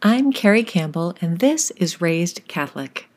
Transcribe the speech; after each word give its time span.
I'm 0.00 0.32
Carrie 0.32 0.62
Campbell, 0.62 1.16
and 1.20 1.40
this 1.40 1.72
is 1.72 2.00
Raised 2.00 2.46
Catholic. 2.46 3.08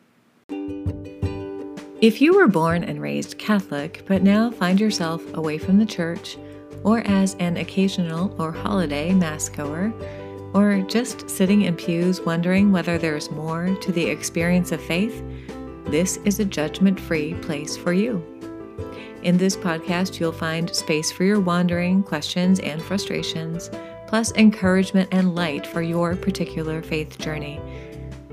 If 2.02 2.20
you 2.20 2.36
were 2.36 2.48
born 2.48 2.84
and 2.84 3.00
raised 3.00 3.38
Catholic, 3.38 4.04
but 4.08 4.24
now 4.24 4.50
find 4.50 4.80
yourself 4.80 5.22
away 5.36 5.60
from 5.60 5.78
the 5.78 5.86
church, 5.86 6.40
or 6.84 7.02
as 7.02 7.36
an 7.36 7.58
occasional 7.58 8.36
or 8.42 8.52
holiday 8.52 9.14
Mass 9.14 9.48
goer, 9.48 9.94
or 10.56 10.82
just 10.88 11.30
sitting 11.30 11.62
in 11.62 11.76
pews 11.76 12.20
wondering 12.22 12.72
whether 12.72 12.98
there's 12.98 13.30
more 13.30 13.76
to 13.80 13.92
the 13.92 14.10
experience 14.10 14.72
of 14.72 14.82
faith, 14.82 15.24
this 15.86 16.18
is 16.26 16.40
a 16.40 16.46
judgment 16.46 17.00
free 17.00 17.36
place 17.36 17.78
for 17.78 17.94
you. 17.94 18.41
In 19.24 19.38
this 19.38 19.56
podcast, 19.56 20.20
you'll 20.20 20.32
find 20.32 20.76
space 20.76 21.12
for 21.12 21.24
your 21.24 21.40
wandering, 21.40 22.02
questions, 22.02 22.60
and 22.60 22.82
frustrations, 22.82 23.70
plus 24.08 24.34
encouragement 24.34 25.10
and 25.12 25.36
light 25.36 25.68
for 25.68 25.84
your 25.84 26.16
particular 26.16 26.82
faith 26.82 27.20
journey. 27.20 27.62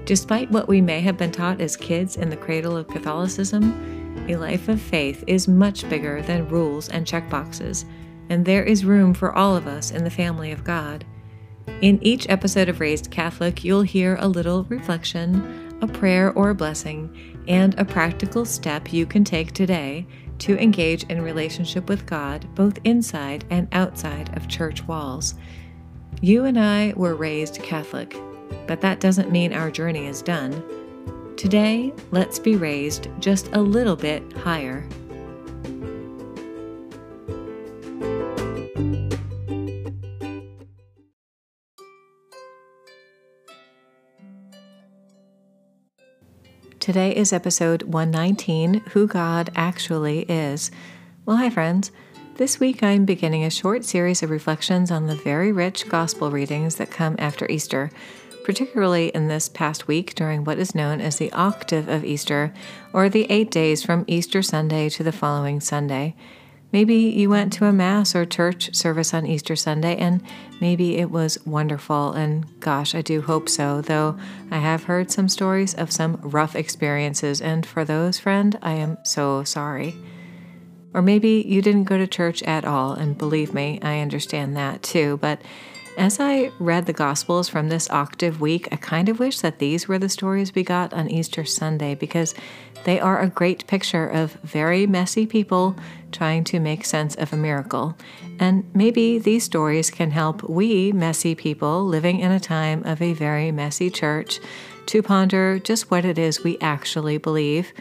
Despite 0.07 0.51
what 0.51 0.67
we 0.67 0.81
may 0.81 1.01
have 1.01 1.19
been 1.19 1.31
taught 1.31 1.61
as 1.61 1.77
kids 1.77 2.17
in 2.17 2.31
the 2.31 2.39
cradle 2.39 2.75
of 2.75 2.89
Catholicism, 2.89 4.25
a 4.31 4.37
life 4.37 4.71
of 4.71 4.81
faith 4.81 5.23
is 5.27 5.47
much 5.47 5.87
bigger 5.91 6.23
than 6.23 6.49
rules 6.49 6.89
and 6.89 7.07
checkboxes, 7.07 7.85
and 8.31 8.47
there 8.47 8.65
is 8.65 8.87
room 8.87 9.13
for 9.13 9.35
all 9.35 9.55
of 9.55 9.67
us 9.67 9.91
in 9.91 10.05
the 10.05 10.11
family 10.11 10.53
of 10.53 10.65
God. 10.65 11.05
In 11.83 12.03
each 12.03 12.31
episode 12.31 12.71
of 12.71 12.81
Raised 12.81 13.11
Catholic, 13.11 13.63
you'll 13.63 13.83
hear 13.83 14.17
a 14.21 14.27
little 14.27 14.65
reflection, 14.65 15.77
a 15.83 15.87
prayer 15.87 16.33
or 16.33 16.49
a 16.49 16.55
blessing, 16.55 17.45
and 17.47 17.79
a 17.79 17.85
practical 17.85 18.47
step 18.47 18.91
you 18.91 19.05
can 19.05 19.23
take 19.23 19.53
today 19.53 20.07
to 20.39 20.59
engage 20.59 21.05
in 21.05 21.23
relationship 21.23 21.89
with 21.89 22.07
God 22.07 22.47
both 22.55 22.79
inside 22.85 23.45
and 23.51 23.69
outside 23.73 24.37
of 24.37 24.49
church 24.49 24.87
walls. 24.87 25.35
You 26.21 26.45
and 26.45 26.59
I 26.59 26.93
were 26.97 27.15
raised 27.15 27.63
Catholic, 27.63 28.17
but 28.67 28.81
that 28.81 29.01
doesn't 29.01 29.31
mean 29.31 29.53
our 29.53 29.71
journey 29.71 30.07
is 30.07 30.23
done. 30.23 30.63
Today, 31.37 31.93
let's 32.11 32.39
be 32.39 32.57
raised 32.57 33.09
just 33.21 33.49
a 33.53 33.61
little 33.61 33.97
bit 33.97 34.33
higher. 34.33 34.89
Today 46.89 47.15
is 47.15 47.35
episode 47.35 47.83
119 47.83 48.81
Who 48.93 49.07
God 49.07 49.51
Actually 49.55 50.21
Is. 50.21 50.71
Well, 51.27 51.37
hi, 51.37 51.51
friends. 51.51 51.93
This 52.37 52.59
week 52.59 52.83
I'm 52.83 53.05
beginning 53.05 53.45
a 53.45 53.51
short 53.51 53.85
series 53.85 54.23
of 54.23 54.31
reflections 54.31 54.91
on 54.91 55.07
the 55.07 55.15
very 55.15 55.53
rich 55.53 55.87
gospel 55.91 56.31
readings 56.31 56.77
that 56.77 56.91
come 56.91 57.15
after 57.19 57.47
Easter 57.51 57.91
particularly 58.49 59.09
in 59.09 59.29
this 59.29 59.47
past 59.47 59.87
week 59.87 60.15
during 60.15 60.43
what 60.43 60.59
is 60.59 60.75
known 60.75 61.03
as 61.03 61.19
the 61.19 61.31
octave 61.33 61.87
of 61.87 62.03
Easter, 62.03 62.51
or 62.95 63.11
the 63.11 63.27
eight 63.31 63.51
days 63.51 63.83
from 63.83 64.07
Easter 64.07 64.41
Sunday 64.41 64.89
to 64.89 65.03
the 65.03 65.13
following 65.13 65.61
Sunday. 65.61 66.17
Maybe 66.71 66.95
you 66.95 67.31
went 67.31 67.53
to 67.55 67.65
a 67.65 67.73
Mass 67.73 68.15
or 68.15 68.27
church 68.27 68.75
service 68.75 69.15
on 69.15 69.27
Easter 69.27 69.57
Sunday, 69.57 69.97
and 69.97 70.23
maybe 70.61 70.99
it 70.99 71.11
was 71.11 71.45
wonderful. 71.47 72.13
And 72.13 72.61
gosh, 72.61 72.95
I 72.95 73.01
do 73.01 73.23
hope 73.23 73.49
so, 73.49 73.81
though 73.81 74.19
I 74.51 74.59
have 74.59 74.85
heard 74.85 75.11
some 75.11 75.31
stories 75.31 75.75
of 75.75 75.91
some 75.91 76.21
rough 76.23 76.55
experiences, 76.55 77.41
and 77.41 77.65
for 77.65 77.87
those, 77.87 78.19
friend, 78.19 78.59
I 78.61 78.75
am 78.75 78.99
so 79.03 79.45
sorry. 79.45 79.97
Or 80.93 81.01
maybe 81.01 81.43
you 81.47 81.63
didn't 81.63 81.85
go 81.85 81.97
to 81.97 82.07
church 82.07 82.43
at 82.43 82.67
all, 82.67 82.93
and 82.93 83.17
believe 83.17 83.55
me, 83.55 83.79
I 83.83 84.01
understand 84.01 84.57
that 84.57 84.83
too, 84.83 85.19
but 85.23 85.41
as 85.99 86.21
I 86.21 86.53
read 86.61 86.87
the 86.87 86.93
Gospels 86.93 87.49
from 87.49 87.69
this 87.69 87.91
octave 87.91 88.41
week, 88.41 88.69
I 88.71 88.77
kind 88.77 89.09
of 89.09 89.19
wish 89.19 89.41
that 89.41 89.59
these 89.59 89.89
were 89.89 89.99
the 89.99 90.09
stories 90.09 90.55
we 90.55 90.63
got 90.63 90.95
on 90.95 91.11
Easter 91.11 91.45
Sunday 91.45 91.97
because 91.97 92.37
they 92.85 93.01
are 93.01 93.21
a 93.21 93.29
great 93.29 93.67
picture 93.67 94.07
of 94.07 94.35
very 94.45 94.87
messy 94.87 95.27
people 95.27 95.75
trying 96.13 96.45
to 96.45 96.61
make 96.61 96.85
sense 96.85 97.17
of 97.17 97.33
a 97.33 97.37
miracle. 97.37 97.97
And 98.39 98.65
maybe 98.75 99.19
these 99.19 99.43
stories 99.43 99.91
can 99.91 100.13
help 100.13 100.49
we 100.49 100.93
messy 100.93 101.35
people 101.35 101.85
living 101.85 102.21
in 102.21 102.31
a 102.31 102.39
time 102.41 102.85
of 102.85 103.03
a 103.03 103.13
very 103.13 103.51
messy 103.51 103.91
church 103.91 104.39
to 104.87 105.03
ponder 105.03 105.59
just 105.59 105.91
what 105.91 106.05
it 106.05 106.17
is 106.17 106.45
we 106.45 106.59
actually 106.61 107.19
believe, 107.19 107.73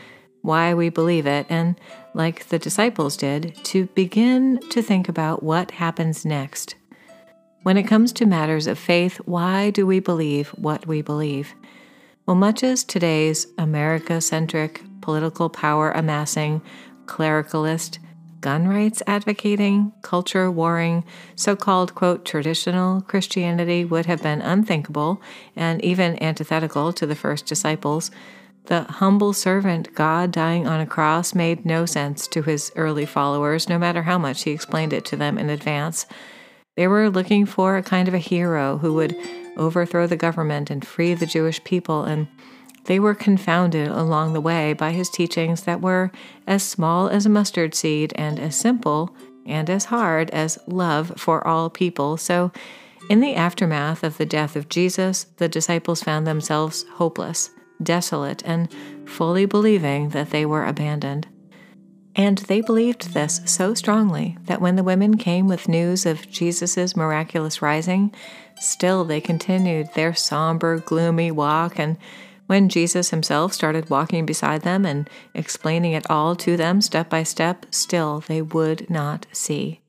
why 0.41 0.73
we 0.73 0.89
believe 0.89 1.27
it, 1.27 1.45
and, 1.49 1.79
like 2.15 2.47
the 2.47 2.57
disciples 2.57 3.15
did, 3.15 3.53
to 3.63 3.85
begin 3.87 4.59
to 4.71 4.81
think 4.81 5.07
about 5.07 5.43
what 5.43 5.69
happens 5.69 6.25
next 6.25 6.73
when 7.67 7.75
it 7.75 7.83
comes 7.83 8.13
to 8.13 8.25
matters 8.25 8.65
of 8.65 8.79
faith, 8.79 9.17
why 9.25 9.69
do 9.71 9.85
we 9.85 9.99
believe 9.99 10.47
what 10.51 10.87
we 10.87 11.01
believe? 11.01 11.53
Well, 12.25 12.37
much 12.37 12.63
as 12.63 12.85
today's 12.85 13.45
America 13.57 14.21
centric, 14.21 14.81
political 15.01 15.49
power 15.49 15.91
amassing, 15.91 16.61
clericalist, 17.07 17.99
gun 18.39 18.69
rights 18.69 19.03
advocating, 19.05 19.91
culture 20.01 20.49
warring, 20.49 21.03
so 21.35 21.57
called, 21.57 21.93
quote, 21.93 22.23
traditional 22.23 23.01
Christianity 23.01 23.83
would 23.83 24.05
have 24.05 24.23
been 24.23 24.41
unthinkable 24.41 25.21
and 25.53 25.83
even 25.83 26.23
antithetical 26.23 26.93
to 26.93 27.05
the 27.05 27.15
first 27.15 27.47
disciples, 27.47 28.11
the 28.67 28.83
humble 28.83 29.33
servant 29.33 29.93
God 29.93 30.31
dying 30.31 30.67
on 30.67 30.79
a 30.79 30.85
cross 30.85 31.35
made 31.35 31.65
no 31.65 31.85
sense 31.85 32.29
to 32.29 32.43
his 32.43 32.71
early 32.77 33.05
followers, 33.05 33.67
no 33.67 33.77
matter 33.77 34.03
how 34.03 34.17
much 34.17 34.43
he 34.43 34.51
explained 34.51 34.93
it 34.93 35.03
to 35.03 35.17
them 35.17 35.37
in 35.37 35.49
advance. 35.49 36.05
They 36.77 36.87
were 36.87 37.09
looking 37.09 37.47
for 37.47 37.75
a 37.75 37.83
kind 37.83 38.07
of 38.07 38.13
a 38.13 38.19
hero 38.19 38.77
who 38.77 38.93
would 38.93 39.15
overthrow 39.57 40.05
the 40.05 40.15
government 40.15 40.69
and 40.69 40.85
free 40.85 41.15
the 41.15 41.25
Jewish 41.25 41.61
people, 41.63 42.03
and 42.03 42.27
they 42.85 42.99
were 42.99 43.15
confounded 43.15 43.87
along 43.87 44.33
the 44.33 44.41
way 44.41 44.73
by 44.73 44.91
his 44.91 45.09
teachings 45.09 45.63
that 45.63 45.81
were 45.81 46.11
as 46.45 46.61
small 46.61 47.09
as 47.09 47.25
a 47.25 47.29
mustard 47.29 47.73
seed 47.73 48.13
and 48.15 48.39
as 48.39 48.55
simple 48.55 49.13
and 49.47 49.71
as 49.71 49.85
hard 49.85 50.29
as 50.29 50.59
love 50.67 51.13
for 51.17 51.45
all 51.47 51.71
people. 51.71 52.15
So, 52.15 52.51
in 53.09 53.21
the 53.21 53.33
aftermath 53.33 54.03
of 54.03 54.17
the 54.17 54.25
death 54.25 54.55
of 54.55 54.69
Jesus, 54.69 55.23
the 55.37 55.49
disciples 55.49 56.03
found 56.03 56.27
themselves 56.27 56.85
hopeless, 56.93 57.49
desolate, 57.81 58.43
and 58.45 58.69
fully 59.05 59.45
believing 59.45 60.09
that 60.09 60.29
they 60.29 60.45
were 60.45 60.65
abandoned. 60.65 61.27
And 62.17 62.39
they 62.39 62.61
believed 62.61 63.13
this 63.13 63.41
so 63.45 63.75
strongly 63.75 64.39
that 64.45 64.59
when 64.59 64.75
the 64.75 64.83
women 64.83 65.17
came 65.17 65.47
with 65.47 65.69
news 65.69 66.05
of 66.07 66.29
Jesus' 66.29 66.95
miraculous 66.95 67.61
rising, 67.61 68.11
still 68.59 69.05
they 69.05 69.21
continued 69.21 69.93
their 69.93 70.15
somber, 70.15 70.79
gloomy 70.79 71.29
walk. 71.29 71.77
And 71.77 71.95
when 72.47 72.69
Jesus 72.69 73.11
himself 73.11 73.53
started 73.53 73.91
walking 73.91 74.25
beside 74.25 74.63
them 74.63 74.83
and 74.83 75.07
explaining 75.35 75.93
it 75.93 76.09
all 76.09 76.35
to 76.37 76.57
them 76.57 76.81
step 76.81 77.07
by 77.07 77.21
step, 77.21 77.67
still 77.69 78.21
they 78.21 78.41
would 78.41 78.89
not 78.89 79.27
see. 79.31 79.81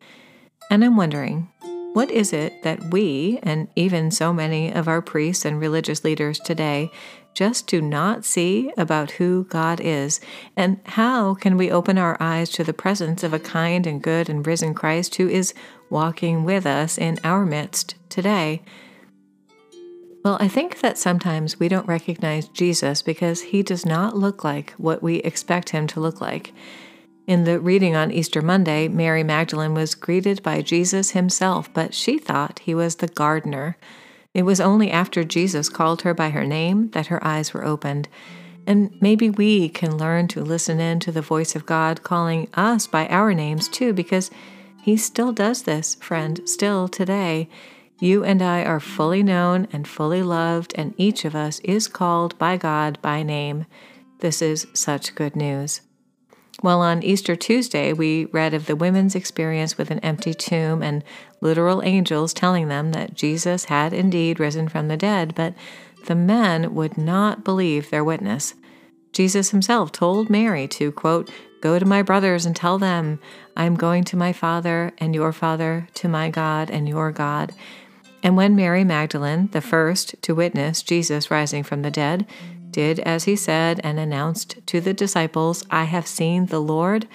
And 0.71 0.85
I'm 0.85 0.99
wondering, 0.99 1.49
what 1.95 2.11
is 2.11 2.35
it 2.35 2.63
that 2.63 2.93
we, 2.93 3.39
and 3.43 3.69
even 3.75 4.11
so 4.11 4.35
many 4.35 4.71
of 4.71 4.87
our 4.87 5.01
priests 5.01 5.47
and 5.47 5.59
religious 5.59 6.05
leaders 6.05 6.39
today, 6.39 6.91
just 7.35 7.67
do 7.67 7.81
not 7.81 8.25
see 8.25 8.73
about 8.77 9.13
who 9.13 9.45
God 9.45 9.81
is? 9.81 10.21
And 10.57 10.81
how 10.85 11.35
can 11.35 11.57
we 11.57 11.71
open 11.71 11.99
our 11.99 12.17
eyes 12.21 12.51
to 12.51 12.65
the 12.65 12.73
presence 12.73 13.23
of 13.23 13.33
a 13.33 13.39
kind 13.39 13.87
and 13.87 14.03
good 14.03 14.29
and 14.29 14.47
risen 14.47 14.75
Christ 14.75 15.15
who 15.17 15.29
is 15.29 15.55
walking 15.91 16.45
with 16.45 16.67
us 16.67 16.99
in 16.99 17.19
our 17.23 17.47
midst 17.47 17.95
today? 18.09 18.63
Well, 20.25 20.37
I 20.41 20.49
think 20.49 20.81
that 20.81 20.99
sometimes 20.99 21.61
we 21.61 21.69
don't 21.69 21.87
recognize 21.87 22.49
Jesus 22.49 23.03
because 23.03 23.41
he 23.43 23.63
does 23.63 23.87
not 23.87 24.17
look 24.17 24.43
like 24.43 24.73
what 24.73 25.03
we 25.03 25.17
expect 25.17 25.71
him 25.71 25.87
to 25.89 26.01
look 26.01 26.21
like. 26.21 26.53
In 27.29 27.45
the 27.45 27.61
reading 27.61 27.95
on 27.95 28.11
Easter 28.11 28.43
Monday, 28.43 28.89
Mary 28.89 29.23
Magdalene 29.23 29.75
was 29.75 29.95
greeted 29.95 30.43
by 30.43 30.63
Jesus 30.63 31.11
himself, 31.11 31.73
but 31.73 31.95
she 31.95 32.19
thought 32.19 32.61
he 32.61 32.75
was 32.75 32.97
the 32.97 33.07
gardener. 33.07 33.77
It 34.39 34.45
was 34.45 34.61
only 34.61 34.93
after 34.93 35.25
Jesus 35.25 35.69
called 35.69 36.03
her 36.03 36.15
by 36.15 36.31
her 36.31 36.45
name 36.45 36.91
that 36.91 37.09
her 37.09 37.19
eyes 37.27 37.53
were 37.53 37.65
opened. 37.65 38.09
And 38.69 38.97
maybe 39.01 39.29
we 39.29 39.69
can 39.69 39.99
learn 39.99 40.29
to 40.29 40.45
listen 40.45 40.79
in 40.79 41.01
to 41.01 41.11
the 41.11 41.21
voice 41.21 41.57
of 41.57 41.67
God 41.67 42.05
calling 42.05 42.47
us 42.55 42.87
by 42.87 43.09
our 43.09 43.35
names 43.35 43.69
too, 43.69 43.93
because 43.93 44.31
He 44.81 44.97
still 44.97 45.33
does 45.33 45.63
this, 45.63 45.97
friend, 45.97 46.41
still 46.49 46.87
today. 46.87 47.49
You 47.99 48.23
and 48.23 48.41
I 48.41 48.63
are 48.63 48.79
fully 48.79 49.25
known 49.25 49.67
and 49.73 49.89
fully 49.89 50.23
loved, 50.23 50.73
and 50.77 50.95
each 50.97 51.25
of 51.25 51.35
us 51.35 51.59
is 51.65 51.89
called 51.89 52.39
by 52.39 52.57
God 52.57 53.03
by 53.03 53.25
name. 53.25 53.67
This 54.21 54.41
is 54.41 54.69
such 54.73 55.17
good 55.17 55.35
news. 55.35 55.81
Well, 56.61 56.81
on 56.83 57.05
Easter 57.05 57.37
Tuesday, 57.37 57.93
we 57.93 58.25
read 58.27 58.53
of 58.53 58.67
the 58.67 58.75
women's 58.75 59.15
experience 59.15 59.79
with 59.79 59.93
an 59.93 60.01
empty 60.01 60.35
tomb 60.35 60.83
and 60.83 61.05
literal 61.41 61.83
angels 61.83 62.35
telling 62.35 62.67
them 62.67 62.91
that 62.93 63.15
Jesus 63.15 63.67
had 63.67 63.93
indeed 63.93 64.41
risen 64.41 64.69
from 64.69 64.89
the 64.89 64.97
dead, 64.97 65.37
but 65.37 65.55
the 66.07 66.17
men 66.17 66.75
would 66.75 66.99
not 66.99 67.45
believe 67.45 67.91
their 67.91 68.03
witness. 68.03 68.55
Jesus 69.13 69.51
himself 69.51 69.93
told 69.93 70.31
Mary 70.31 70.67
to, 70.69 70.91
quote, 70.91 71.31
Go 71.61 71.79
to 71.79 71.85
my 71.85 72.03
brothers 72.03 72.45
and 72.45 72.57
tell 72.57 72.79
them, 72.79 73.21
I 73.57 73.65
am 73.65 73.77
going 73.77 74.03
to 74.05 74.17
my 74.17 74.33
Father 74.33 74.93
and 74.99 75.15
your 75.15 75.33
Father, 75.33 75.89
to 75.95 76.09
my 76.09 76.29
God 76.29 76.71
and 76.71 76.89
your 76.89 77.13
God. 77.13 77.53
And 78.23 78.37
when 78.37 78.57
Mary 78.57 78.83
Magdalene, 78.85 79.49
the 79.53 79.61
first 79.61 80.21
to 80.23 80.35
witness 80.35 80.83
Jesus 80.83 81.31
rising 81.31 81.63
from 81.63 81.83
the 81.83 81.91
dead, 81.91 82.27
did 82.71 83.01
as 83.01 83.25
he 83.25 83.37
said 83.37 83.81
and 83.83 83.99
announced 83.99 84.59
to 84.67 84.81
the 84.81 84.95
disciples, 84.95 85.65
I 85.71 85.85
have 85.85 86.07
seen 86.07 86.47
the 86.47 86.61
Lord, 86.61 87.09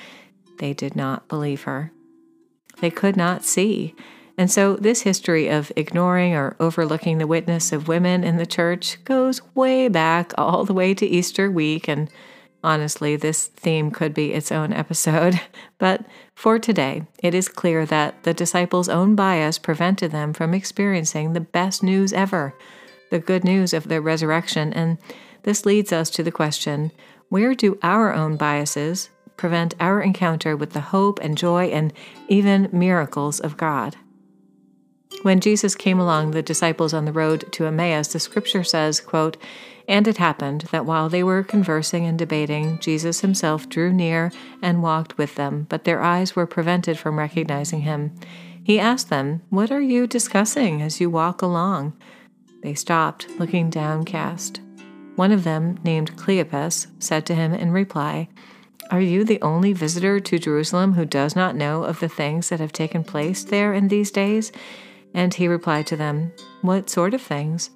they 0.60 0.74
did 0.74 0.96
not 0.96 1.28
believe 1.28 1.64
her. 1.64 1.92
They 2.80 2.90
could 2.90 3.16
not 3.16 3.44
see. 3.44 3.96
And 4.38 4.50
so, 4.50 4.76
this 4.76 5.02
history 5.02 5.48
of 5.48 5.72
ignoring 5.76 6.34
or 6.34 6.56
overlooking 6.60 7.20
the 7.20 7.28
witness 7.28 7.72
of 7.72 7.88
women 7.88 8.24
in 8.24 8.38
the 8.38 8.48
church 8.48 9.04
goes 9.06 9.42
way 9.54 9.88
back, 9.88 10.34
all 10.38 10.66
the 10.66 10.74
way 10.74 10.96
to 10.96 11.06
Easter 11.06 11.52
week. 11.52 11.88
And 11.88 12.10
honestly, 12.64 13.16
this 13.16 13.46
theme 13.48 13.92
could 13.92 14.14
be 14.14 14.34
its 14.34 14.52
own 14.52 14.74
episode. 14.74 15.40
But 15.78 16.06
for 16.34 16.60
today, 16.60 17.04
it 17.22 17.36
is 17.36 17.50
clear 17.50 17.86
that 17.88 18.24
the 18.24 18.34
disciples' 18.34 18.88
own 18.88 19.16
bias 19.16 19.60
prevented 19.60 20.12
them 20.12 20.32
from 20.32 20.54
experiencing 20.54 21.34
the 21.34 21.42
best 21.42 21.84
news 21.84 22.14
ever 22.14 22.56
the 23.14 23.20
good 23.20 23.44
news 23.44 23.74
of 23.74 23.88
the 23.88 24.02
resurrection. 24.02 24.74
And 24.74 24.98
this 25.44 25.66
leads 25.66 25.94
us 25.94 26.10
to 26.12 26.24
the 26.24 26.32
question 26.32 26.92
where 27.30 27.56
do 27.56 27.80
our 27.82 28.14
own 28.14 28.36
biases 28.36 29.10
prevent 29.38 29.74
our 29.80 30.02
encounter 30.02 30.56
with 30.56 30.74
the 30.74 30.82
hope 30.82 31.20
and 31.22 31.38
joy 31.38 31.66
and 31.66 31.92
even 32.28 32.70
miracles 32.72 33.40
of 33.40 33.58
God? 33.58 33.96
When 35.24 35.40
Jesus 35.40 35.74
came 35.74 36.00
along 36.00 36.32
the 36.32 36.42
disciples 36.42 36.94
on 36.94 37.06
the 37.06 37.12
road 37.12 37.52
to 37.54 37.66
Emmaus, 37.66 38.10
the 38.10 38.20
scripture 38.20 38.64
says, 38.64 39.00
quote, 39.00 39.38
And 39.88 40.08
it 40.08 40.18
happened 40.18 40.66
that 40.72 40.86
while 40.86 41.08
they 41.08 41.24
were 41.24 41.44
conversing 41.44 42.06
and 42.06 42.20
debating, 42.20 42.78
Jesus 42.80 43.22
himself 43.22 43.70
drew 43.70 43.94
near 43.94 44.32
and 44.62 44.84
walked 44.84 45.18
with 45.18 45.36
them, 45.36 45.66
but 45.70 45.86
their 45.86 46.02
eyes 46.02 46.36
were 46.36 46.46
prevented 46.46 47.00
from 47.00 47.18
recognizing 47.18 47.82
him. 47.82 48.14
He 48.64 48.80
asked 48.80 49.10
them, 49.10 49.42
What 49.50 49.72
are 49.72 49.82
you 49.82 50.08
discussing 50.08 50.82
as 50.82 51.00
you 51.00 51.10
walk 51.10 51.42
along? 51.42 51.94
They 52.62 52.74
stopped, 52.74 53.28
looking 53.40 53.70
downcast. 53.70 54.60
One 55.16 55.32
of 55.32 55.44
them, 55.44 55.78
named 55.84 56.18
Cleopas, 56.18 56.88
said 57.00 57.26
to 57.28 57.36
him 57.36 57.54
in 57.54 57.72
reply, 57.72 58.30
Are 58.90 59.02
you 59.02 59.24
the 59.24 59.42
only 59.42 59.72
visitor 59.72 60.20
to 60.20 60.40
Jerusalem 60.40 60.94
who 60.94 61.06
does 61.06 61.36
not 61.36 61.56
know 61.56 61.84
of 61.84 62.00
the 62.00 62.10
things 62.10 62.50
that 62.50 62.60
have 62.60 62.72
taken 62.72 63.04
place 63.04 63.44
there 63.44 63.74
in 63.74 63.90
these 63.90 64.10
days? 64.10 64.52
And 65.14 65.34
he 65.34 65.48
replied 65.48 65.86
to 65.88 65.96
them, 65.96 66.32
What 66.62 66.90
sort 66.90 67.14
of 67.14 67.22
things? 67.22 67.70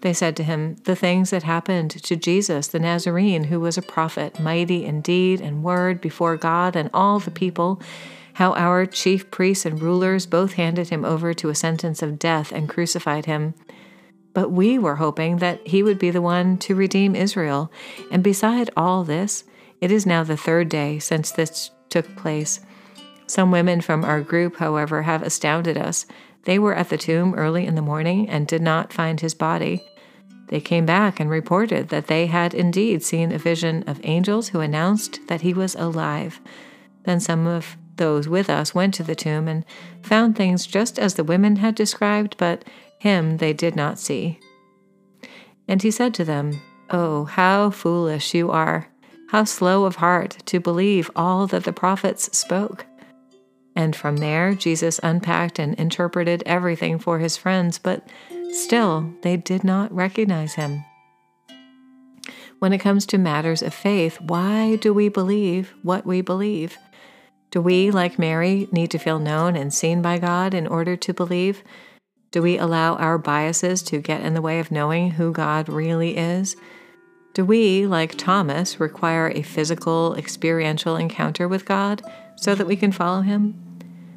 They 0.00 0.14
said 0.14 0.34
to 0.36 0.44
him, 0.44 0.76
The 0.84 0.96
things 0.96 1.30
that 1.30 1.42
happened 1.42 1.90
to 1.90 2.16
Jesus 2.16 2.68
the 2.68 2.80
Nazarene, 2.80 3.44
who 3.44 3.60
was 3.60 3.76
a 3.76 3.82
prophet, 3.82 4.40
mighty 4.40 4.84
in 4.86 5.02
deed 5.02 5.42
and 5.42 5.62
word 5.62 6.00
before 6.00 6.38
God 6.38 6.74
and 6.74 6.88
all 6.94 7.20
the 7.20 7.30
people, 7.30 7.82
how 8.34 8.54
our 8.54 8.86
chief 8.86 9.30
priests 9.30 9.66
and 9.66 9.80
rulers 9.80 10.24
both 10.24 10.54
handed 10.54 10.88
him 10.88 11.04
over 11.04 11.34
to 11.34 11.50
a 11.50 11.54
sentence 11.54 12.00
of 12.02 12.18
death 12.18 12.50
and 12.50 12.68
crucified 12.68 13.26
him. 13.26 13.52
But 14.34 14.50
we 14.50 14.78
were 14.78 14.96
hoping 14.96 15.38
that 15.38 15.66
he 15.66 15.82
would 15.82 15.98
be 15.98 16.10
the 16.10 16.22
one 16.22 16.56
to 16.58 16.74
redeem 16.74 17.14
Israel. 17.14 17.70
And 18.10 18.22
beside 18.22 18.70
all 18.76 19.04
this, 19.04 19.44
it 19.80 19.90
is 19.90 20.06
now 20.06 20.24
the 20.24 20.36
third 20.36 20.68
day 20.68 20.98
since 20.98 21.32
this 21.32 21.70
took 21.88 22.16
place. 22.16 22.60
Some 23.26 23.50
women 23.50 23.80
from 23.80 24.04
our 24.04 24.20
group, 24.20 24.56
however, 24.56 25.02
have 25.02 25.22
astounded 25.22 25.76
us. 25.76 26.06
They 26.44 26.58
were 26.58 26.74
at 26.74 26.88
the 26.88 26.98
tomb 26.98 27.34
early 27.34 27.66
in 27.66 27.74
the 27.74 27.82
morning 27.82 28.28
and 28.28 28.46
did 28.46 28.62
not 28.62 28.92
find 28.92 29.20
his 29.20 29.34
body. 29.34 29.84
They 30.48 30.60
came 30.60 30.84
back 30.84 31.18
and 31.18 31.30
reported 31.30 31.88
that 31.88 32.08
they 32.08 32.26
had 32.26 32.52
indeed 32.52 33.02
seen 33.02 33.32
a 33.32 33.38
vision 33.38 33.84
of 33.86 34.00
angels 34.02 34.48
who 34.48 34.60
announced 34.60 35.20
that 35.28 35.40
he 35.40 35.54
was 35.54 35.74
alive. 35.76 36.40
Then 37.04 37.20
some 37.20 37.46
of 37.46 37.76
those 37.96 38.28
with 38.28 38.50
us 38.50 38.74
went 38.74 38.94
to 38.94 39.02
the 39.02 39.14
tomb 39.14 39.48
and 39.48 39.64
found 40.02 40.36
things 40.36 40.66
just 40.66 40.98
as 40.98 41.14
the 41.14 41.24
women 41.24 41.56
had 41.56 41.74
described, 41.74 42.36
but 42.36 42.64
him 43.02 43.38
they 43.38 43.52
did 43.52 43.74
not 43.74 43.98
see. 43.98 44.38
And 45.66 45.82
he 45.82 45.90
said 45.90 46.14
to 46.14 46.24
them, 46.24 46.60
Oh, 46.88 47.24
how 47.24 47.70
foolish 47.70 48.32
you 48.32 48.50
are! 48.52 48.88
How 49.30 49.42
slow 49.42 49.86
of 49.86 49.96
heart 49.96 50.36
to 50.46 50.60
believe 50.60 51.10
all 51.16 51.48
that 51.48 51.64
the 51.64 51.72
prophets 51.72 52.36
spoke! 52.36 52.86
And 53.74 53.96
from 53.96 54.18
there, 54.18 54.54
Jesus 54.54 55.00
unpacked 55.02 55.58
and 55.58 55.74
interpreted 55.74 56.44
everything 56.46 57.00
for 57.00 57.18
his 57.18 57.36
friends, 57.36 57.76
but 57.76 58.06
still 58.52 59.12
they 59.22 59.36
did 59.36 59.64
not 59.64 59.92
recognize 59.92 60.54
him. 60.54 60.84
When 62.60 62.72
it 62.72 62.78
comes 62.78 63.04
to 63.06 63.18
matters 63.18 63.62
of 63.62 63.74
faith, 63.74 64.20
why 64.20 64.76
do 64.76 64.94
we 64.94 65.08
believe 65.08 65.74
what 65.82 66.06
we 66.06 66.20
believe? 66.20 66.78
Do 67.50 67.60
we, 67.60 67.90
like 67.90 68.16
Mary, 68.16 68.68
need 68.70 68.92
to 68.92 68.98
feel 68.98 69.18
known 69.18 69.56
and 69.56 69.74
seen 69.74 70.02
by 70.02 70.18
God 70.18 70.54
in 70.54 70.68
order 70.68 70.94
to 70.94 71.12
believe? 71.12 71.64
Do 72.32 72.40
we 72.40 72.56
allow 72.56 72.96
our 72.96 73.18
biases 73.18 73.82
to 73.82 73.98
get 73.98 74.22
in 74.22 74.32
the 74.32 74.40
way 74.40 74.58
of 74.58 74.70
knowing 74.70 75.12
who 75.12 75.32
God 75.32 75.68
really 75.68 76.16
is? 76.16 76.56
Do 77.34 77.44
we, 77.44 77.86
like 77.86 78.16
Thomas, 78.16 78.80
require 78.80 79.28
a 79.28 79.42
physical, 79.42 80.14
experiential 80.16 80.96
encounter 80.96 81.46
with 81.46 81.66
God 81.66 82.00
so 82.36 82.54
that 82.54 82.66
we 82.66 82.74
can 82.74 82.90
follow 82.90 83.20
him? 83.20 83.54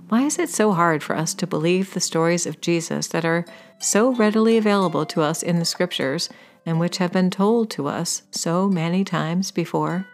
Why 0.08 0.22
is 0.22 0.40
it 0.40 0.50
so 0.50 0.72
hard 0.72 1.04
for 1.04 1.18
us 1.18 1.34
to 1.34 1.46
believe 1.46 1.94
the 1.94 2.00
stories 2.00 2.46
of 2.46 2.62
Jesus 2.62 3.08
that 3.08 3.26
are 3.26 3.44
so 3.80 4.14
readily 4.14 4.56
available 4.56 5.06
to 5.08 5.22
us 5.22 5.44
in 5.44 5.60
the 5.60 5.66
scriptures 5.66 6.30
and 6.66 6.80
which 6.80 7.00
have 7.00 7.12
been 7.12 7.30
told 7.30 7.70
to 7.72 7.88
us 7.88 8.22
so 8.32 8.70
many 8.70 9.04
times 9.04 9.52
before? 9.52 10.08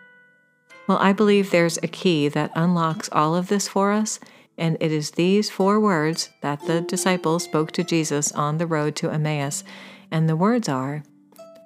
Well, 0.88 0.98
I 0.98 1.13
believe 1.13 1.51
there's 1.51 1.77
a 1.77 1.88
key 1.88 2.30
that 2.30 2.51
unlocks 2.56 3.09
all 3.12 3.36
of 3.36 3.48
this 3.48 3.68
for 3.68 3.92
us, 3.92 4.19
and 4.62 4.78
it 4.80 4.92
is 4.92 5.12
these 5.12 5.50
four 5.50 5.80
words 5.80 6.30
that 6.42 6.68
the 6.68 6.81
disciples 6.81 7.44
spoke 7.44 7.72
to 7.72 7.84
Jesus 7.84 8.31
on 8.31 8.60
the 8.60 8.68
road 8.68 8.96
to 8.98 9.10
Emmaus. 9.10 9.63
And 10.12 10.30
the 10.30 10.36
words 10.36 10.69
are, 10.69 11.04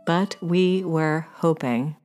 But 0.05 0.37
we 0.41 0.81
were 0.81 1.27
hoping. 1.35 1.97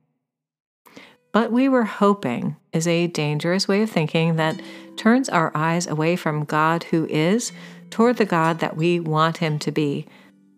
But 1.31 1.49
we 1.49 1.69
were 1.69 1.85
hoping 1.85 2.57
is 2.73 2.87
a 2.87 3.07
dangerous 3.07 3.69
way 3.69 3.81
of 3.83 3.89
thinking 3.89 4.35
that 4.35 4.61
turns 4.97 5.29
our 5.29 5.49
eyes 5.55 5.87
away 5.87 6.17
from 6.17 6.43
God 6.43 6.83
who 6.83 7.05
is 7.05 7.53
toward 7.89 8.17
the 8.17 8.25
God 8.25 8.59
that 8.59 8.75
we 8.75 8.99
want 8.99 9.37
Him 9.37 9.59
to 9.59 9.71
be. 9.71 10.05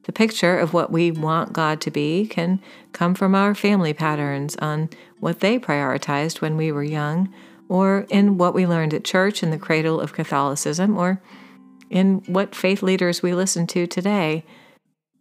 The 0.05 0.11
picture 0.11 0.57
of 0.57 0.73
what 0.73 0.91
we 0.91 1.11
want 1.11 1.53
God 1.53 1.79
to 1.81 1.91
be 1.91 2.25
can 2.25 2.59
come 2.91 3.13
from 3.13 3.35
our 3.35 3.53
family 3.53 3.93
patterns 3.93 4.55
on 4.55 4.89
what 5.19 5.41
they 5.41 5.59
prioritized 5.59 6.41
when 6.41 6.57
we 6.57 6.71
were 6.71 6.83
young, 6.83 7.31
or 7.69 8.05
in 8.09 8.37
what 8.37 8.53
we 8.53 8.67
learned 8.67 8.93
at 8.93 9.03
church 9.03 9.43
in 9.43 9.49
the 9.49 9.57
cradle 9.57 9.99
of 9.99 10.13
Catholicism, 10.13 10.97
or 10.97 11.21
in 11.89 12.23
what 12.27 12.55
faith 12.55 12.81
leaders 12.81 13.21
we 13.21 13.33
listen 13.33 13.67
to 13.67 13.87
today. 13.87 14.43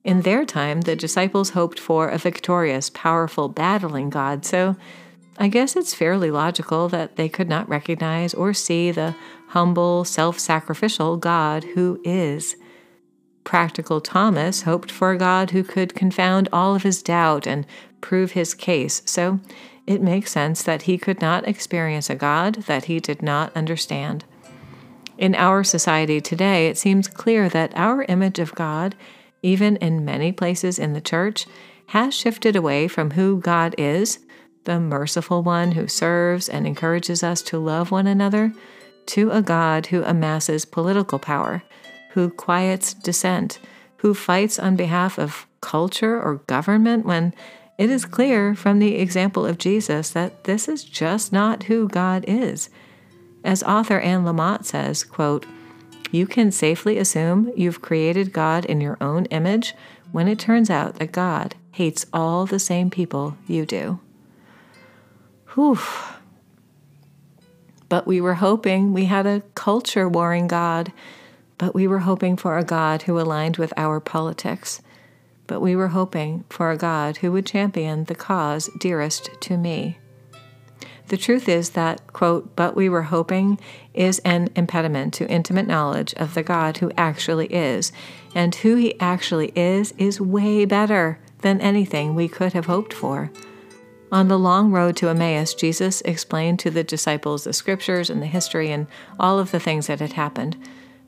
In 0.04 0.22
their 0.22 0.44
time, 0.44 0.80
the 0.80 0.96
disciples 0.96 1.50
hoped 1.50 1.78
for 1.78 2.08
a 2.08 2.18
victorious, 2.18 2.90
powerful, 2.90 3.48
battling 3.48 4.10
God, 4.10 4.44
so 4.44 4.76
I 5.38 5.48
guess 5.48 5.76
it's 5.76 5.94
fairly 5.94 6.30
logical 6.30 6.88
that 6.88 7.16
they 7.16 7.28
could 7.28 7.48
not 7.48 7.68
recognize 7.68 8.34
or 8.34 8.52
see 8.52 8.90
the 8.90 9.14
humble, 9.48 10.04
self 10.04 10.38
sacrificial 10.38 11.16
God 11.16 11.64
who 11.74 12.00
is. 12.04 12.56
Practical 13.44 14.00
Thomas 14.00 14.62
hoped 14.62 14.90
for 14.90 15.12
a 15.12 15.18
God 15.18 15.50
who 15.50 15.64
could 15.64 15.94
confound 15.94 16.48
all 16.52 16.74
of 16.74 16.82
his 16.82 17.02
doubt 17.02 17.46
and 17.46 17.66
prove 18.00 18.32
his 18.32 18.54
case, 18.54 19.02
so 19.04 19.40
it 19.86 20.02
makes 20.02 20.32
sense 20.32 20.62
that 20.62 20.82
he 20.82 20.98
could 20.98 21.20
not 21.20 21.46
experience 21.46 22.08
a 22.08 22.14
God 22.14 22.54
that 22.66 22.84
he 22.84 23.00
did 23.00 23.22
not 23.22 23.54
understand. 23.56 24.24
In 25.18 25.34
our 25.34 25.62
society 25.62 26.20
today, 26.20 26.68
it 26.68 26.78
seems 26.78 27.08
clear 27.08 27.48
that 27.48 27.72
our 27.76 28.02
image 28.04 28.38
of 28.38 28.54
God, 28.54 28.94
even 29.42 29.76
in 29.76 30.04
many 30.04 30.32
places 30.32 30.78
in 30.78 30.92
the 30.92 31.00
church, 31.00 31.46
has 31.88 32.14
shifted 32.14 32.56
away 32.56 32.88
from 32.88 33.12
who 33.12 33.38
God 33.38 33.74
is 33.76 34.20
the 34.64 34.78
merciful 34.78 35.42
one 35.42 35.72
who 35.72 35.88
serves 35.88 36.48
and 36.48 36.66
encourages 36.66 37.22
us 37.22 37.42
to 37.42 37.58
love 37.58 37.90
one 37.90 38.06
another, 38.06 38.52
to 39.06 39.30
a 39.30 39.42
God 39.42 39.86
who 39.86 40.02
amasses 40.04 40.64
political 40.64 41.18
power, 41.18 41.62
who 42.10 42.30
quiets 42.30 42.94
dissent, 42.94 43.58
who 43.98 44.14
fights 44.14 44.58
on 44.58 44.76
behalf 44.76 45.18
of 45.18 45.46
culture 45.60 46.20
or 46.20 46.36
government 46.46 47.04
when 47.04 47.34
it 47.78 47.90
is 47.90 48.04
clear 48.04 48.54
from 48.54 48.78
the 48.78 48.96
example 48.96 49.46
of 49.46 49.58
Jesus 49.58 50.10
that 50.10 50.44
this 50.44 50.68
is 50.68 50.84
just 50.84 51.32
not 51.32 51.64
who 51.64 51.88
God 51.88 52.24
is. 52.28 52.70
As 53.44 53.62
author 53.62 53.98
Anne 53.98 54.24
Lamott 54.24 54.64
says, 54.64 55.04
quote, 55.04 55.46
you 56.10 56.26
can 56.26 56.52
safely 56.52 56.98
assume 56.98 57.52
you've 57.56 57.82
created 57.82 58.32
God 58.32 58.64
in 58.66 58.80
your 58.80 58.98
own 59.00 59.24
image 59.26 59.74
when 60.12 60.28
it 60.28 60.38
turns 60.38 60.68
out 60.68 60.96
that 60.96 61.10
God 61.10 61.54
hates 61.72 62.04
all 62.12 62.44
the 62.44 62.58
same 62.58 62.90
people 62.90 63.36
you 63.48 63.64
do. 63.64 63.98
Whew. 65.54 65.78
But 67.88 68.06
we 68.06 68.20
were 68.20 68.34
hoping 68.34 68.92
we 68.92 69.06
had 69.06 69.26
a 69.26 69.42
culture 69.54 70.08
warring 70.08 70.48
God. 70.48 70.92
But 71.58 71.74
we 71.74 71.86
were 71.86 72.00
hoping 72.00 72.36
for 72.36 72.58
a 72.58 72.64
God 72.64 73.02
who 73.02 73.18
aligned 73.18 73.56
with 73.56 73.72
our 73.76 74.00
politics. 74.00 74.82
But 75.52 75.60
we 75.60 75.76
were 75.76 75.88
hoping 75.88 76.44
for 76.48 76.70
a 76.70 76.78
God 76.78 77.18
who 77.18 77.30
would 77.32 77.44
champion 77.44 78.04
the 78.04 78.14
cause 78.14 78.70
dearest 78.78 79.28
to 79.42 79.58
me. 79.58 79.98
The 81.08 81.18
truth 81.18 81.46
is 81.46 81.70
that, 81.72 82.10
quote, 82.14 82.56
but 82.56 82.74
we 82.74 82.88
were 82.88 83.02
hoping 83.02 83.60
is 83.92 84.18
an 84.20 84.48
impediment 84.56 85.12
to 85.12 85.28
intimate 85.28 85.66
knowledge 85.66 86.14
of 86.14 86.32
the 86.32 86.42
God 86.42 86.78
who 86.78 86.90
actually 86.96 87.48
is. 87.48 87.92
And 88.34 88.54
who 88.54 88.76
he 88.76 88.98
actually 88.98 89.52
is 89.54 89.92
is 89.98 90.22
way 90.22 90.64
better 90.64 91.18
than 91.42 91.60
anything 91.60 92.14
we 92.14 92.28
could 92.28 92.54
have 92.54 92.64
hoped 92.64 92.94
for. 92.94 93.30
On 94.10 94.28
the 94.28 94.38
long 94.38 94.72
road 94.72 94.96
to 94.96 95.10
Emmaus, 95.10 95.52
Jesus 95.52 96.00
explained 96.06 96.60
to 96.60 96.70
the 96.70 96.82
disciples 96.82 97.44
the 97.44 97.52
scriptures 97.52 98.08
and 98.08 98.22
the 98.22 98.26
history 98.26 98.72
and 98.72 98.86
all 99.20 99.38
of 99.38 99.50
the 99.50 99.60
things 99.60 99.88
that 99.88 100.00
had 100.00 100.14
happened. 100.14 100.56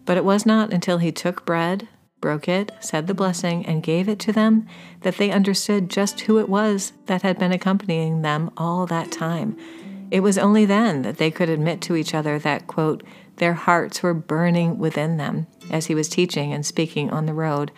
But 0.05 0.19
it 0.19 0.25
was 0.27 0.45
not 0.45 0.71
until 0.71 0.99
he 0.99 1.13
took 1.13 1.47
bread, 1.47 1.89
broke 2.25 2.49
it, 2.49 2.73
said 2.81 3.07
the 3.07 3.13
blessing, 3.13 3.67
and 3.67 3.83
gave 3.83 4.09
it 4.09 4.19
to 4.19 4.33
them 4.33 4.67
that 5.03 5.19
they 5.19 5.31
understood 5.31 5.91
just 5.91 6.21
who 6.21 6.39
it 6.39 6.49
was 6.49 6.95
that 7.05 7.21
had 7.21 7.39
been 7.39 7.53
accompanying 7.53 8.23
them 8.23 8.51
all 8.57 8.87
that 8.87 9.13
time. 9.13 9.55
It 10.11 10.21
was 10.21 10.39
only 10.39 10.65
then 10.65 11.03
that 11.03 11.19
they 11.19 11.31
could 11.31 11.51
admit 11.51 11.83
to 11.83 11.97
each 11.97 12.15
other 12.15 12.39
that, 12.39 12.67
quote, 12.67 13.03
their 13.37 13.53
hearts 13.53 14.03
were 14.03 14.15
burning 14.15 14.79
within 14.79 15.19
them 15.19 15.49
as 15.71 15.85
he 15.85 15.95
was 15.95 16.09
teaching 16.09 16.51
and 16.51 16.65
speaking 16.65 17.11
on 17.11 17.27
the 17.27 17.35
road. 17.35 17.71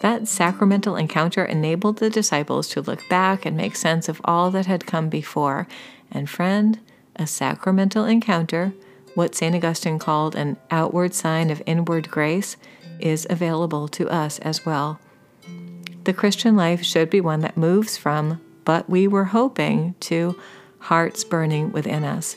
That 0.00 0.28
sacramental 0.28 0.96
encounter 0.96 1.42
enabled 1.42 1.96
the 1.96 2.10
disciples 2.10 2.68
to 2.68 2.82
look 2.82 3.08
back 3.08 3.46
and 3.46 3.56
make 3.56 3.74
sense 3.74 4.06
of 4.06 4.20
all 4.26 4.50
that 4.50 4.66
had 4.66 4.84
come 4.84 5.08
before. 5.08 5.66
And, 6.10 6.28
friend, 6.28 6.78
a 7.16 7.26
sacramental 7.26 8.04
encounter, 8.04 8.74
what 9.14 9.34
St. 9.34 9.54
Augustine 9.54 9.98
called 9.98 10.36
an 10.36 10.58
outward 10.70 11.14
sign 11.14 11.48
of 11.48 11.62
inward 11.64 12.10
grace, 12.10 12.58
is 13.02 13.26
available 13.28 13.88
to 13.88 14.08
us 14.08 14.38
as 14.38 14.64
well. 14.64 15.00
The 16.04 16.12
Christian 16.12 16.56
life 16.56 16.82
should 16.82 17.10
be 17.10 17.20
one 17.20 17.40
that 17.40 17.56
moves 17.56 17.96
from, 17.96 18.40
but 18.64 18.88
we 18.88 19.06
were 19.06 19.26
hoping, 19.26 19.94
to 20.00 20.38
hearts 20.78 21.22
burning 21.24 21.72
within 21.72 22.04
us, 22.04 22.36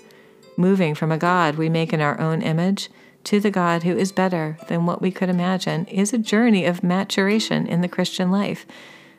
moving 0.57 0.93
from 0.93 1.11
a 1.11 1.17
God 1.17 1.55
we 1.55 1.69
make 1.69 1.93
in 1.93 2.01
our 2.01 2.19
own 2.19 2.41
image 2.41 2.89
to 3.25 3.39
the 3.39 3.49
God 3.49 3.83
who 3.83 3.97
is 3.97 4.11
better 4.11 4.57
than 4.67 4.85
what 4.85 5.01
we 5.01 5.11
could 5.11 5.29
imagine, 5.29 5.85
is 5.85 6.13
a 6.13 6.17
journey 6.17 6.65
of 6.65 6.83
maturation 6.83 7.65
in 7.65 7.81
the 7.81 7.87
Christian 7.87 8.29
life, 8.29 8.67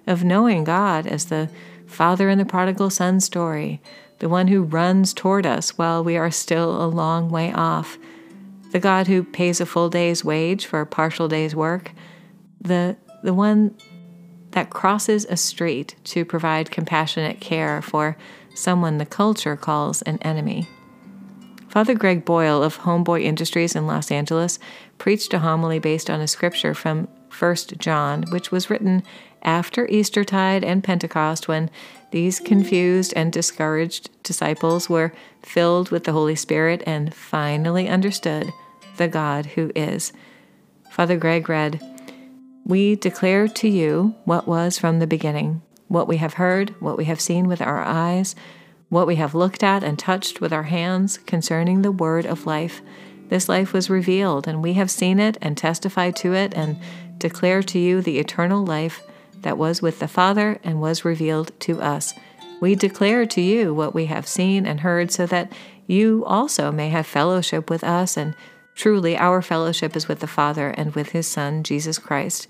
of 0.06 0.22
knowing 0.22 0.62
God 0.62 1.06
as 1.06 1.24
the 1.24 1.50
Father 1.86 2.28
in 2.28 2.38
the 2.38 2.44
prodigal 2.44 2.90
son 2.90 3.18
story, 3.20 3.80
the 4.20 4.28
one 4.28 4.48
who 4.48 4.62
runs 4.62 5.12
toward 5.12 5.44
us 5.44 5.76
while 5.76 6.04
we 6.04 6.16
are 6.16 6.30
still 6.30 6.82
a 6.82 6.86
long 6.86 7.30
way 7.30 7.52
off, 7.52 7.98
the 8.70 8.80
God 8.80 9.06
who 9.06 9.22
pays 9.22 9.60
a 9.60 9.66
full 9.66 9.88
day's 9.88 10.24
wage 10.24 10.66
for 10.66 10.80
a 10.80 10.86
partial 10.86 11.28
day's 11.28 11.54
work, 11.54 11.92
the, 12.60 12.96
the 13.22 13.34
one 13.34 13.76
that 14.52 14.70
crosses 14.70 15.26
a 15.26 15.36
street 15.36 15.96
to 16.04 16.24
provide 16.24 16.70
compassionate 16.70 17.40
care 17.40 17.82
for 17.82 18.16
someone 18.54 18.98
the 18.98 19.06
culture 19.06 19.56
calls 19.56 20.02
an 20.02 20.18
enemy. 20.22 20.66
Father 21.68 21.94
Greg 21.94 22.24
Boyle 22.24 22.62
of 22.62 22.78
Homeboy 22.78 23.22
Industries 23.22 23.76
in 23.76 23.86
Los 23.86 24.10
Angeles 24.10 24.58
preached 24.96 25.34
a 25.34 25.40
homily 25.40 25.78
based 25.78 26.08
on 26.08 26.22
a 26.22 26.26
scripture 26.26 26.72
from 26.72 27.06
1 27.38 27.56
John, 27.76 28.24
which 28.30 28.50
was 28.50 28.70
written 28.70 29.02
after 29.46 29.86
Eastertide 29.86 30.64
and 30.64 30.82
Pentecost 30.84 31.46
when 31.46 31.70
these 32.10 32.40
confused 32.40 33.12
and 33.14 33.32
discouraged 33.32 34.10
disciples 34.24 34.90
were 34.90 35.12
filled 35.42 35.90
with 35.90 36.04
the 36.04 36.12
Holy 36.12 36.34
Spirit 36.34 36.82
and 36.84 37.14
finally 37.14 37.88
understood 37.88 38.52
the 38.96 39.08
God 39.08 39.46
who 39.46 39.70
is. 39.76 40.12
Father 40.90 41.16
Greg 41.16 41.48
read, 41.48 41.80
We 42.64 42.96
declare 42.96 43.46
to 43.48 43.68
you 43.68 44.16
what 44.24 44.48
was 44.48 44.78
from 44.78 44.98
the 44.98 45.06
beginning, 45.06 45.62
what 45.88 46.08
we 46.08 46.16
have 46.16 46.34
heard, 46.34 46.74
what 46.80 46.98
we 46.98 47.04
have 47.04 47.20
seen 47.20 47.46
with 47.46 47.62
our 47.62 47.82
eyes, 47.82 48.34
what 48.88 49.06
we 49.06 49.16
have 49.16 49.34
looked 49.34 49.62
at 49.62 49.84
and 49.84 49.98
touched 49.98 50.40
with 50.40 50.52
our 50.52 50.64
hands 50.64 51.18
concerning 51.18 51.82
the 51.82 51.92
word 51.92 52.26
of 52.26 52.46
life. 52.46 52.80
This 53.28 53.48
life 53.48 53.72
was 53.72 53.90
revealed, 53.90 54.46
and 54.46 54.62
we 54.62 54.74
have 54.74 54.90
seen 54.90 55.18
it 55.18 55.36
and 55.40 55.56
testify 55.56 56.12
to 56.12 56.32
it 56.32 56.54
and 56.54 56.78
declare 57.18 57.62
to 57.64 57.78
you 57.78 58.00
the 58.00 58.18
eternal 58.18 58.64
life 58.64 59.02
that 59.46 59.56
was 59.56 59.80
with 59.80 60.00
the 60.00 60.08
Father 60.08 60.58
and 60.64 60.80
was 60.80 61.04
revealed 61.04 61.52
to 61.60 61.80
us. 61.80 62.12
We 62.60 62.74
declare 62.74 63.26
to 63.26 63.40
you 63.40 63.72
what 63.72 63.94
we 63.94 64.06
have 64.06 64.26
seen 64.26 64.66
and 64.66 64.80
heard, 64.80 65.12
so 65.12 65.24
that 65.26 65.52
you 65.86 66.24
also 66.26 66.72
may 66.72 66.88
have 66.88 67.06
fellowship 67.06 67.70
with 67.70 67.84
us. 67.84 68.16
And 68.16 68.34
truly, 68.74 69.16
our 69.16 69.40
fellowship 69.42 69.94
is 69.94 70.08
with 70.08 70.18
the 70.18 70.26
Father 70.26 70.70
and 70.70 70.96
with 70.96 71.10
his 71.10 71.28
Son, 71.28 71.62
Jesus 71.62 71.96
Christ. 71.96 72.48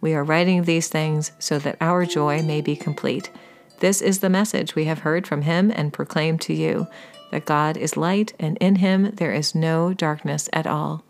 We 0.00 0.14
are 0.14 0.22
writing 0.22 0.62
these 0.62 0.86
things 0.86 1.32
so 1.40 1.58
that 1.58 1.78
our 1.80 2.06
joy 2.06 2.42
may 2.42 2.60
be 2.60 2.76
complete. 2.76 3.28
This 3.80 4.00
is 4.00 4.20
the 4.20 4.30
message 4.30 4.76
we 4.76 4.84
have 4.84 5.00
heard 5.00 5.26
from 5.26 5.42
him 5.42 5.72
and 5.74 5.92
proclaimed 5.92 6.42
to 6.42 6.54
you 6.54 6.86
that 7.32 7.44
God 7.44 7.76
is 7.76 7.96
light, 7.96 8.34
and 8.38 8.56
in 8.58 8.76
him 8.76 9.10
there 9.14 9.32
is 9.32 9.56
no 9.56 9.92
darkness 9.92 10.48
at 10.52 10.68
all. 10.68 11.02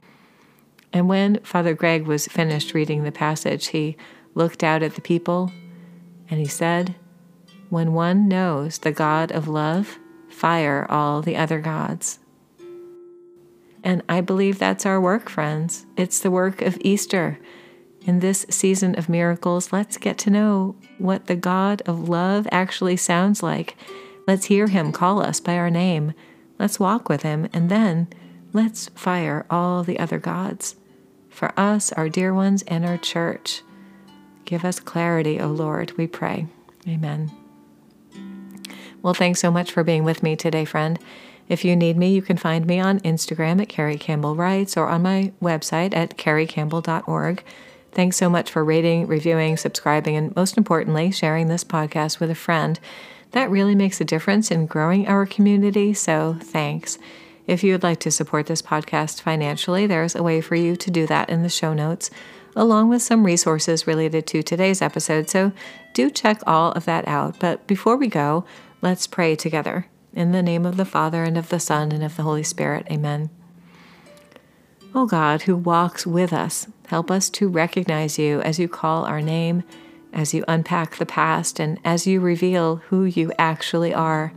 And 0.94 1.10
when 1.10 1.40
Father 1.40 1.74
Greg 1.74 2.06
was 2.06 2.26
finished 2.26 2.72
reading 2.72 3.04
the 3.04 3.12
passage, 3.12 3.66
he 3.66 3.98
looked 4.36 4.62
out 4.62 4.84
at 4.84 4.94
the 4.94 5.00
people 5.00 5.50
and 6.30 6.38
he 6.38 6.46
said, 6.46 6.94
When 7.70 7.92
one 7.92 8.28
knows 8.28 8.78
the 8.78 8.92
God 8.92 9.32
of 9.32 9.48
love, 9.48 9.98
fire 10.28 10.86
all 10.88 11.22
the 11.22 11.36
other 11.36 11.60
gods. 11.60 12.20
And 13.82 14.02
I 14.08 14.20
believe 14.20 14.58
that's 14.58 14.86
our 14.86 15.00
work, 15.00 15.28
friends. 15.28 15.86
It's 15.96 16.20
the 16.20 16.30
work 16.30 16.60
of 16.60 16.78
Easter. 16.80 17.38
In 18.02 18.20
this 18.20 18.46
season 18.50 18.96
of 18.96 19.08
miracles, 19.08 19.72
let's 19.72 19.96
get 19.96 20.18
to 20.18 20.30
know 20.30 20.76
what 20.98 21.26
the 21.26 21.36
God 21.36 21.82
of 21.86 22.08
love 22.08 22.46
actually 22.52 22.96
sounds 22.96 23.42
like. 23.42 23.76
Let's 24.26 24.46
hear 24.46 24.66
him 24.66 24.92
call 24.92 25.20
us 25.20 25.40
by 25.40 25.56
our 25.56 25.70
name. 25.70 26.14
Let's 26.58 26.80
walk 26.80 27.08
with 27.08 27.22
him, 27.22 27.48
and 27.52 27.68
then 27.68 28.08
let's 28.52 28.88
fire 28.90 29.46
all 29.50 29.82
the 29.82 29.98
other 29.98 30.18
gods. 30.18 30.76
For 31.28 31.52
us, 31.58 31.92
our 31.92 32.08
dear 32.08 32.34
ones, 32.34 32.62
and 32.62 32.84
our 32.84 32.98
church. 32.98 33.62
Give 34.46 34.64
us 34.64 34.80
clarity, 34.80 35.40
O 35.40 35.48
Lord, 35.48 35.92
we 35.98 36.06
pray. 36.06 36.46
Amen. 36.88 37.30
Well, 39.02 39.12
thanks 39.12 39.40
so 39.40 39.50
much 39.50 39.70
for 39.70 39.84
being 39.84 40.04
with 40.04 40.22
me 40.22 40.36
today, 40.36 40.64
friend. 40.64 40.98
If 41.48 41.64
you 41.64 41.76
need 41.76 41.96
me, 41.96 42.12
you 42.12 42.22
can 42.22 42.36
find 42.36 42.66
me 42.66 42.80
on 42.80 43.00
Instagram 43.00 43.60
at 43.60 43.68
Carrie 43.68 43.98
Campbell 43.98 44.34
Writes 44.34 44.76
or 44.76 44.88
on 44.88 45.02
my 45.02 45.32
website 45.42 45.94
at 45.94 46.16
carriecampbell.org. 46.16 47.44
Thanks 47.92 48.16
so 48.16 48.28
much 48.28 48.50
for 48.50 48.64
rating, 48.64 49.06
reviewing, 49.06 49.56
subscribing, 49.56 50.16
and 50.16 50.34
most 50.34 50.56
importantly, 50.56 51.10
sharing 51.10 51.48
this 51.48 51.64
podcast 51.64 52.20
with 52.20 52.30
a 52.30 52.34
friend. 52.34 52.78
That 53.32 53.50
really 53.50 53.74
makes 53.74 54.00
a 54.00 54.04
difference 54.04 54.50
in 54.50 54.66
growing 54.66 55.06
our 55.06 55.26
community, 55.26 55.92
so 55.92 56.36
thanks. 56.40 56.98
If 57.46 57.62
you 57.62 57.72
would 57.72 57.82
like 57.82 58.00
to 58.00 58.10
support 58.10 58.46
this 58.46 58.62
podcast 58.62 59.20
financially, 59.20 59.86
there's 59.86 60.14
a 60.14 60.22
way 60.22 60.40
for 60.40 60.56
you 60.56 60.76
to 60.76 60.90
do 60.90 61.06
that 61.06 61.30
in 61.30 61.42
the 61.42 61.48
show 61.48 61.74
notes, 61.74 62.10
along 62.56 62.88
with 62.88 63.02
some 63.02 63.24
resources 63.24 63.86
related 63.86 64.26
to 64.26 64.42
today's 64.42 64.82
episode. 64.82 65.28
So 65.28 65.52
do 65.92 66.10
check 66.10 66.40
all 66.46 66.72
of 66.72 66.86
that 66.86 67.06
out. 67.06 67.38
But 67.38 67.66
before 67.66 67.96
we 67.96 68.08
go, 68.08 68.44
let's 68.80 69.06
pray 69.06 69.36
together. 69.36 69.86
In 70.14 70.32
the 70.32 70.42
name 70.42 70.64
of 70.64 70.78
the 70.78 70.86
Father, 70.86 71.24
and 71.24 71.36
of 71.36 71.50
the 71.50 71.60
Son, 71.60 71.92
and 71.92 72.02
of 72.02 72.16
the 72.16 72.22
Holy 72.22 72.42
Spirit. 72.42 72.86
Amen. 72.90 73.28
O 74.94 75.04
God, 75.04 75.42
who 75.42 75.54
walks 75.54 76.06
with 76.06 76.32
us, 76.32 76.68
help 76.86 77.10
us 77.10 77.28
to 77.30 77.48
recognize 77.48 78.18
you 78.18 78.40
as 78.40 78.58
you 78.58 78.66
call 78.66 79.04
our 79.04 79.20
name, 79.20 79.62
as 80.14 80.32
you 80.32 80.42
unpack 80.48 80.96
the 80.96 81.04
past, 81.04 81.60
and 81.60 81.78
as 81.84 82.06
you 82.06 82.20
reveal 82.20 82.76
who 82.88 83.04
you 83.04 83.30
actually 83.38 83.92
are. 83.92 84.32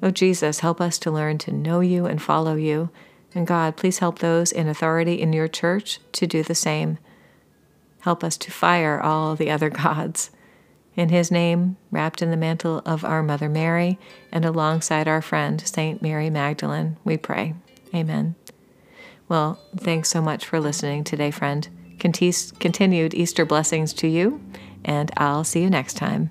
O 0.00 0.12
Jesus, 0.12 0.60
help 0.60 0.80
us 0.80 0.96
to 0.98 1.10
learn 1.10 1.38
to 1.38 1.50
know 1.50 1.80
you 1.80 2.06
and 2.06 2.22
follow 2.22 2.54
you. 2.54 2.90
And 3.34 3.48
God, 3.48 3.76
please 3.76 3.98
help 3.98 4.20
those 4.20 4.52
in 4.52 4.68
authority 4.68 5.20
in 5.20 5.32
your 5.32 5.48
church 5.48 5.98
to 6.12 6.26
do 6.28 6.44
the 6.44 6.54
same. 6.54 6.98
Help 8.04 8.22
us 8.22 8.36
to 8.36 8.50
fire 8.50 9.00
all 9.00 9.34
the 9.34 9.50
other 9.50 9.70
gods. 9.70 10.30
In 10.94 11.08
his 11.08 11.30
name, 11.30 11.78
wrapped 11.90 12.20
in 12.20 12.30
the 12.30 12.36
mantle 12.36 12.82
of 12.84 13.02
our 13.02 13.22
Mother 13.22 13.48
Mary, 13.48 13.98
and 14.30 14.44
alongside 14.44 15.08
our 15.08 15.22
friend, 15.22 15.66
Saint 15.66 16.02
Mary 16.02 16.28
Magdalene, 16.28 16.98
we 17.02 17.16
pray. 17.16 17.54
Amen. 17.94 18.34
Well, 19.26 19.58
thanks 19.74 20.10
so 20.10 20.20
much 20.20 20.44
for 20.44 20.60
listening 20.60 21.02
today, 21.02 21.30
friend. 21.30 21.66
Continued 21.98 23.14
Easter 23.14 23.46
blessings 23.46 23.94
to 23.94 24.06
you, 24.06 24.38
and 24.84 25.10
I'll 25.16 25.42
see 25.42 25.62
you 25.62 25.70
next 25.70 25.94
time. 25.94 26.30